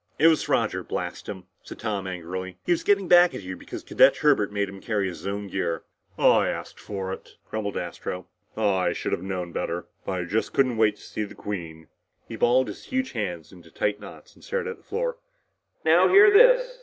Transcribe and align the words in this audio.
"It 0.17 0.29
was 0.29 0.49
Roger, 0.49 0.83
blast 0.83 1.29
him!" 1.29 1.45
said 1.61 1.77
Tom 1.77 2.07
angrily. 2.07 2.57
"He 2.65 2.71
was 2.71 2.81
getting 2.83 3.07
back 3.07 3.35
at 3.35 3.43
you 3.43 3.55
because 3.55 3.83
Cadet 3.83 4.17
Herbert 4.17 4.51
made 4.51 4.67
him 4.67 4.81
carry 4.81 5.07
his 5.07 5.27
own 5.27 5.45
gear." 5.45 5.83
"I 6.17 6.47
asked 6.49 6.79
for 6.79 7.13
it," 7.13 7.35
grumbled 7.51 7.77
Astro. 7.77 8.25
"Ah, 8.57 8.79
I 8.79 8.93
should've 8.93 9.21
known 9.21 9.51
better. 9.51 9.85
But 10.03 10.11
I 10.13 10.23
just 10.25 10.53
couldn't 10.53 10.77
wait 10.77 10.95
to 10.95 11.03
see 11.03 11.23
the 11.23 11.35
Queen." 11.35 11.87
He 12.27 12.35
balled 12.35 12.67
his 12.67 12.85
huge 12.85 13.11
hands 13.11 13.51
into 13.51 13.69
tight 13.69 13.99
knots 13.99 14.33
and 14.33 14.43
stared 14.43 14.67
at 14.67 14.77
the 14.77 14.83
floor. 14.83 15.17
"Now 15.85 16.07
hear 16.07 16.31
this!!!" 16.31 16.79